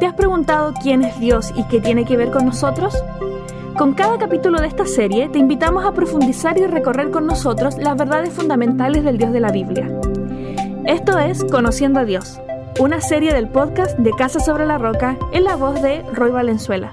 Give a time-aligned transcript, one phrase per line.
[0.00, 2.94] ¿Te has preguntado quién es Dios y qué tiene que ver con nosotros?
[3.78, 7.96] Con cada capítulo de esta serie te invitamos a profundizar y recorrer con nosotros las
[7.96, 9.88] verdades fundamentales del Dios de la Biblia.
[10.84, 12.40] Esto es Conociendo a Dios,
[12.80, 16.92] una serie del podcast de Casa sobre la Roca en la voz de Roy Valenzuela.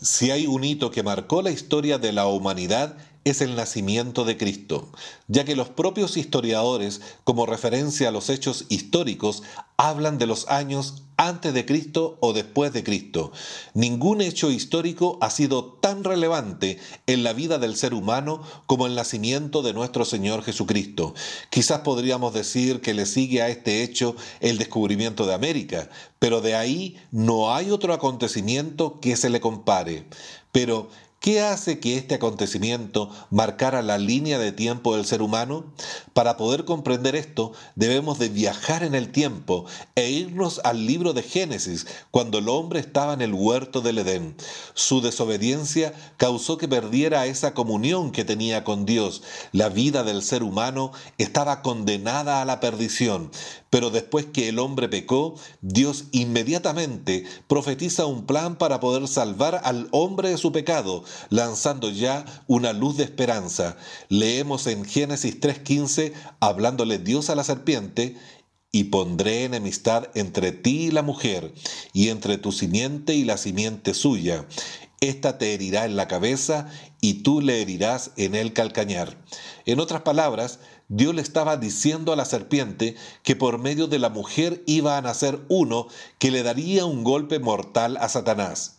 [0.00, 2.96] Si hay un hito que marcó la historia de la humanidad
[3.26, 4.88] es el nacimiento de Cristo,
[5.26, 9.42] ya que los propios historiadores, como referencia a los hechos históricos,
[9.76, 13.32] hablan de los años antes de Cristo o después de Cristo.
[13.74, 18.94] Ningún hecho histórico ha sido tan relevante en la vida del ser humano como el
[18.94, 21.14] nacimiento de nuestro Señor Jesucristo.
[21.50, 26.54] Quizás podríamos decir que le sigue a este hecho el descubrimiento de América, pero de
[26.54, 30.06] ahí no hay otro acontecimiento que se le compare.
[30.52, 30.88] Pero
[31.26, 35.64] ¿Qué hace que este acontecimiento marcara la línea de tiempo del ser humano?
[36.12, 39.64] Para poder comprender esto, debemos de viajar en el tiempo
[39.96, 44.36] e irnos al libro de Génesis, cuando el hombre estaba en el huerto del Edén.
[44.74, 49.24] Su desobediencia causó que perdiera esa comunión que tenía con Dios.
[49.50, 53.32] La vida del ser humano estaba condenada a la perdición.
[53.76, 59.88] Pero después que el hombre pecó, Dios inmediatamente profetiza un plan para poder salvar al
[59.90, 63.76] hombre de su pecado lanzando ya una luz de esperanza.
[64.08, 68.16] Leemos en Génesis 3.15, hablándole Dios a la serpiente,
[68.72, 71.52] y pondré enemistad entre ti y la mujer,
[71.92, 74.46] y entre tu simiente y la simiente suya.
[75.00, 76.68] Esta te herirá en la cabeza
[77.00, 79.16] y tú le herirás en el calcañar.
[79.66, 84.08] En otras palabras, Dios le estaba diciendo a la serpiente que por medio de la
[84.08, 85.88] mujer iba a nacer uno
[86.18, 88.76] que le daría un golpe mortal a Satanás.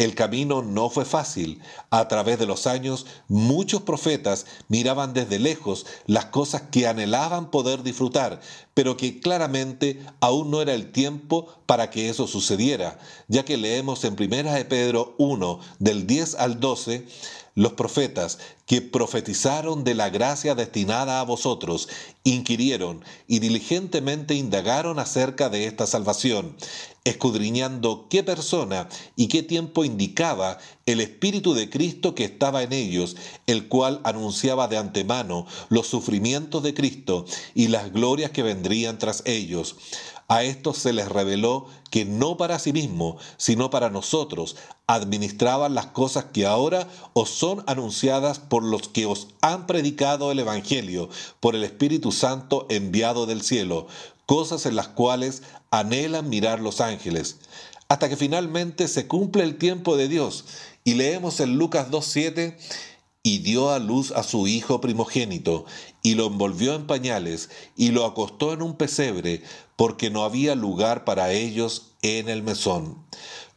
[0.00, 1.60] El camino no fue fácil.
[1.90, 7.82] A través de los años, muchos profetas miraban desde lejos las cosas que anhelaban poder
[7.82, 8.40] disfrutar,
[8.72, 12.98] pero que claramente aún no era el tiempo para que eso sucediera,
[13.28, 17.06] ya que leemos en 1 de Pedro 1, del 10 al 12,
[17.54, 21.88] los profetas que profetizaron de la gracia destinada a vosotros,
[22.22, 26.56] inquirieron y diligentemente indagaron acerca de esta salvación,
[27.04, 33.16] escudriñando qué persona y qué tiempo indicaba el Espíritu de Cristo que estaba en ellos,
[33.46, 37.24] el cual anunciaba de antemano los sufrimientos de Cristo
[37.54, 39.76] y las glorias que vendrían tras ellos
[40.30, 44.54] a estos se les reveló que no para sí mismo, sino para nosotros,
[44.86, 50.38] administraban las cosas que ahora os son anunciadas por los que os han predicado el
[50.38, 51.08] Evangelio,
[51.40, 53.88] por el Espíritu Santo enviado del cielo,
[54.24, 55.42] cosas en las cuales
[55.72, 57.38] anhelan mirar los ángeles,
[57.88, 60.44] hasta que finalmente se cumple el tiempo de Dios.
[60.84, 62.56] Y leemos en Lucas 2.7,
[63.22, 65.66] y dio a luz a su hijo primogénito,
[66.02, 69.42] y lo envolvió en pañales, y lo acostó en un pesebre,
[69.76, 73.04] porque no había lugar para ellos en el mesón.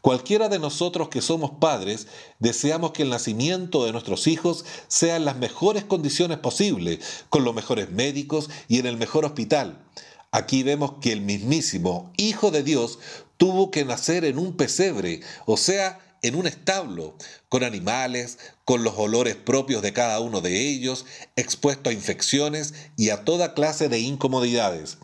[0.00, 2.08] Cualquiera de nosotros que somos padres
[2.40, 7.54] deseamos que el nacimiento de nuestros hijos sea en las mejores condiciones posibles, con los
[7.54, 9.84] mejores médicos y en el mejor hospital.
[10.32, 12.98] Aquí vemos que el mismísimo Hijo de Dios
[13.36, 17.16] tuvo que nacer en un pesebre, o sea, en un establo,
[17.48, 21.04] con animales, con los olores propios de cada uno de ellos,
[21.36, 24.98] expuesto a infecciones y a toda clase de incomodidades.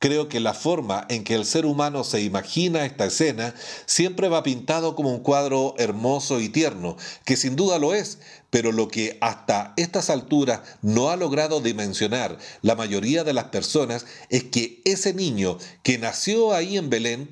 [0.00, 3.52] Creo que la forma en que el ser humano se imagina esta escena
[3.84, 8.18] siempre va pintado como un cuadro hermoso y tierno, que sin duda lo es,
[8.50, 14.06] pero lo que hasta estas alturas no ha logrado dimensionar la mayoría de las personas
[14.28, 17.28] es que ese niño que nació ahí en Belén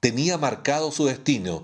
[0.00, 1.62] tenía marcado su destino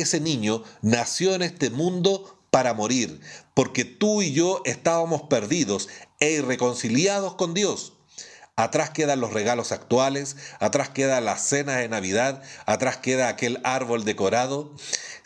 [0.00, 3.20] ese niño nació en este mundo para morir,
[3.54, 5.88] porque tú y yo estábamos perdidos
[6.20, 7.92] e irreconciliados con Dios.
[8.56, 14.04] Atrás quedan los regalos actuales, atrás queda la cena de Navidad, atrás queda aquel árbol
[14.04, 14.74] decorado.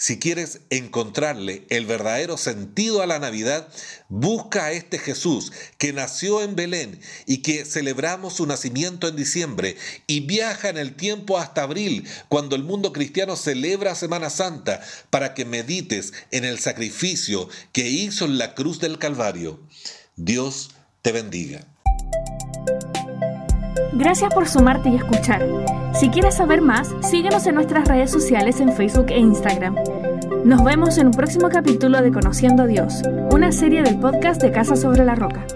[0.03, 3.69] Si quieres encontrarle el verdadero sentido a la Navidad,
[4.09, 9.77] busca a este Jesús que nació en Belén y que celebramos su nacimiento en diciembre
[10.09, 15.35] y viaja en el tiempo hasta abril, cuando el mundo cristiano celebra Semana Santa, para
[15.35, 19.61] que medites en el sacrificio que hizo en la cruz del Calvario.
[20.17, 20.71] Dios
[21.03, 21.72] te bendiga.
[23.93, 25.47] Gracias por sumarte y escuchar.
[25.95, 29.77] Si quieres saber más, síguenos en nuestras redes sociales en Facebook e Instagram.
[30.45, 34.51] Nos vemos en un próximo capítulo de Conociendo a Dios, una serie del podcast de
[34.51, 35.47] Casa sobre la Roca.